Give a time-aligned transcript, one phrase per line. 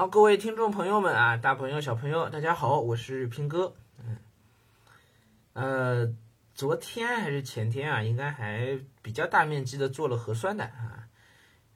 [0.00, 3.74] 好，各位听众朋友们啊，大朋友小朋友，大家好，我是平哥。
[3.98, 4.16] 嗯，
[5.52, 6.14] 呃，
[6.54, 11.06] 昨天还是前天啊，应该还比较大面积的做了核酸的啊。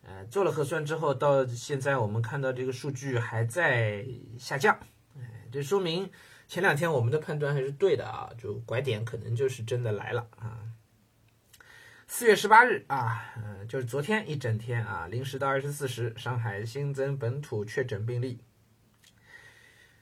[0.04, 4.06] 呃，做了核酸之后，到现在我们看到这个数据还在
[4.38, 4.74] 下降，
[5.18, 6.10] 哎，这说明
[6.48, 10.60] 前两天我们的判断还是对的啊，就拐点可能就是真的来了啊。
[12.06, 13.34] 四月十八日啊，
[13.68, 18.38] 就是昨天一整天啊，零时到二十四时，上海新增本土确诊病例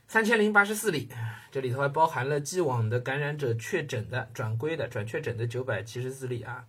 [0.07, 1.09] 三千零八十四例，
[1.51, 6.67] 这里头还包含了既往的感染者确诊的、转归的、转确诊的九百七十四例啊，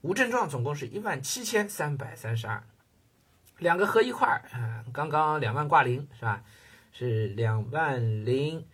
[0.00, 2.62] 无症状总共是一万七千三百三十二，
[3.58, 6.42] 两个合一块儿啊，刚刚两万挂零是吧？
[6.92, 8.66] 是两万零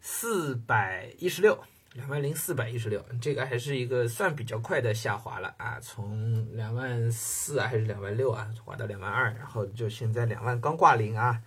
[0.00, 1.62] 四百一十六。
[1.94, 11.38] 两万零四百一十六，这个还是一个算比较快的下滑了啊，从两万四啊还是两万六啊，滑到两万二，然后就现在两万刚挂零啊，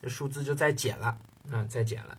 [0.00, 1.18] 这数字就在减了
[1.50, 2.16] 啊，在减了，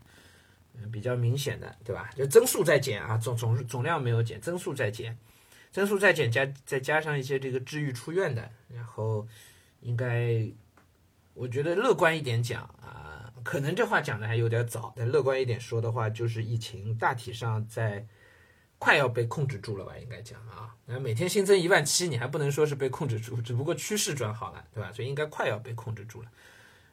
[0.73, 2.09] 嗯，比较明显的对吧？
[2.17, 5.17] 就增速在减啊，总总总量没有减，增速在减，
[5.71, 9.25] 增速在减加再加上一些这个治愈出院的，然后
[9.79, 10.45] 应该
[11.33, 13.08] 我觉得乐观一点讲啊。
[13.43, 18.05] 可能这话讲的还有点早，但乐观一点说的话，就是疫情大体上在
[18.77, 19.97] 快要被控制住了吧？
[19.97, 24.91] 应该讲啊，那每天新增一万七，你还不能说是被控制住，只不过趋势转好了，对吧？
[24.91, 26.31] 所以应该快要被控制住了。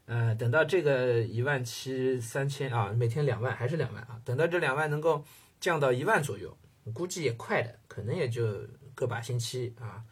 [0.07, 4.21] 呃，等到这个一万七三千啊，每天两万还是两万啊？
[4.25, 5.25] 等到这两万能够
[5.61, 6.57] 降到一万左右，
[6.93, 8.45] 估计也快的，可能也就
[8.95, 10.05] 个把星期啊，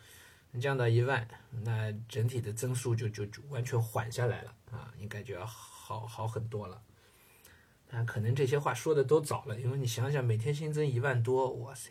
[0.61, 1.27] 降到一万，
[1.63, 5.49] 那整体的增速就就就完全缓下来了啊，应该就要。
[5.87, 6.81] 好好很多了，
[7.87, 11.91] 但可能这些话说的都早了，因为你想想，每天新增一万多，哇塞，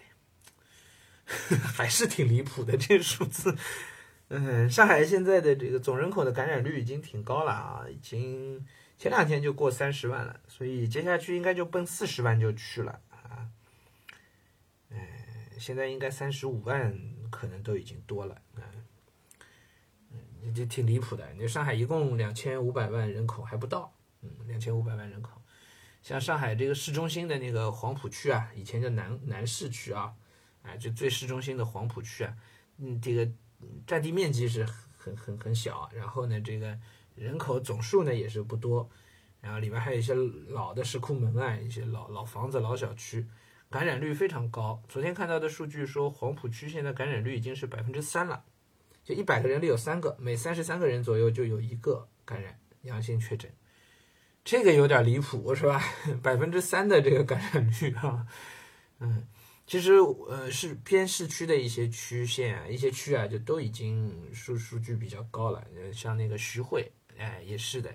[1.62, 3.56] 还是挺离谱的这数字。
[4.30, 8.66] 嗯，上海现在的这个总人口的感染率已经挺高了啊，已经
[8.98, 13.48] 前两天就过三十万了，所以接下去应该就奔四十万就去了啊。
[14.90, 14.98] 嗯，
[15.60, 16.92] 现在应该三十五万
[17.34, 18.62] 可能都已经多了啊。
[20.54, 25.42] 就挺离谱的，你上海一共两千五百万人口还不到，嗯，两千五百万人口，
[26.04, 30.14] 像上海这个市中心的那个黄浦区啊，以前叫南南市区啊，
[30.62, 32.36] 哎，就最市中心的黄浦区啊，
[32.78, 33.32] 嗯，这个
[33.88, 34.66] 占地面积是
[34.98, 36.78] 很很很小，然后呢，这个
[37.16, 38.88] 人口总数呢也是不多，
[39.40, 43.26] 然后里面还有一些老的石库门啊，一些老老房子、老小区，
[43.74, 44.80] 感染率非常高。
[44.88, 48.46] 昨天看到的数据说，黄浦区现在感染率已经是百分之三了。
[49.04, 53.52] 就一百个人里有三个，每三十三个人左右就有一个感染阳性确诊，
[54.46, 55.84] 这个有点离谱，是吧？
[56.22, 58.28] 百分之三的这个感染率啊，
[59.00, 59.26] 嗯，
[59.66, 59.94] 其实
[60.30, 67.90] 呃是偏市区的一些区县啊，一些区啊就都已经数数据比较高了，像那个徐汇，哎也是的，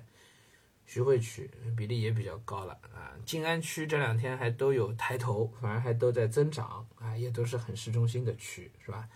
[0.88, 9.06] 徐汇区比例也比较高了啊，静安区这两天还都有抬头，反而还都在增长啊，也都是很市中心的区，是吧？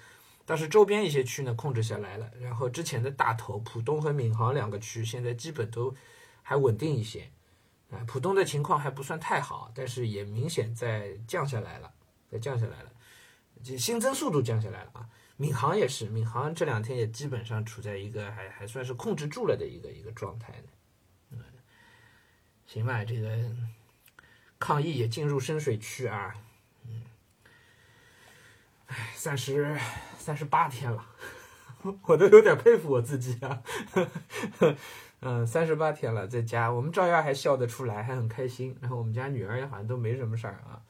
[0.45, 5.95] 但是周边一些区呢控制下来了，然后之前的大头浦东和闵行两个区现在基本都
[6.43, 7.31] 还稳定一些，
[7.91, 11.91] 啊，浦东的情况还不算太好，但是也明显在降下来了，
[12.31, 12.93] 在降下来了，
[13.63, 15.09] 就新增速度降下来了啊。
[15.39, 20.69] 闵行也是，闵行这两天也基本上处在一个还还算是控制住了的一个一个状态呢。
[22.73, 23.29] 行吧，这个
[24.59, 26.35] 抗疫也进入深水区啊。
[26.87, 27.03] 嗯
[28.87, 29.79] 哎，三十
[30.17, 31.05] 三十八天了，
[32.05, 33.63] 我都有点佩服我自己啊。
[35.21, 38.75] 嗯，三十八天了，在家我们照样还笑得出来，还很开心。
[38.81, 40.81] 然后我们家女儿也好像都没什么事儿啊。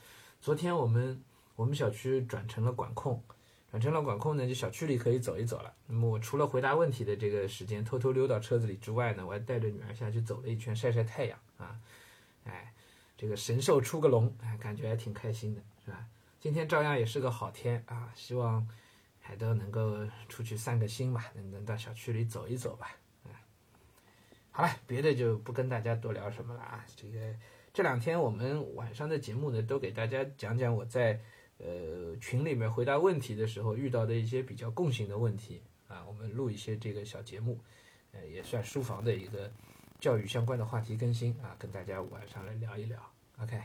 [0.41, 1.21] 昨天我们
[1.57, 3.21] 我们小区转成了管控，
[3.73, 5.73] 转成了管控呢，就小区里可以走一走了。
[5.87, 11.81] 那么我除了回答问题的这个时间偷偷溜到车子里之外呢，我还带着女儿下去走了一圈，晒晒太阳啊。
[12.45, 12.71] 哎，
[13.17, 16.05] 这个神兽出个笼，哎，感觉还挺开心的，是吧？
[16.39, 18.69] 今天照样也是个好天啊，希望
[19.23, 22.95] 还都能够出去散个心吧，能能到小区里走一走吧。
[23.25, 23.31] 嗯，
[24.51, 26.85] 好了，别的就不跟大家多聊什么了啊。
[26.95, 27.35] 这个
[27.73, 31.19] 这两天我们晚上的节目呢，都给大家讲讲我在
[31.65, 36.05] 呃群里面回答问题的时候遇到的一些比较共性的问题啊。
[36.07, 37.59] 我们录一些这个小节目，
[38.13, 39.51] 呃，也算书房的一个
[40.01, 42.99] 教育相关的话题更新啊，跟大家晚上来聊一聊。
[43.39, 43.61] OK，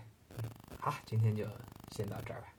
[0.79, 1.45] 好，今天就
[1.91, 2.56] 先到这儿吧。